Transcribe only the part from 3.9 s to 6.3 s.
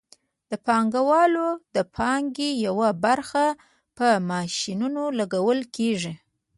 په ماشینونو لګول کېږي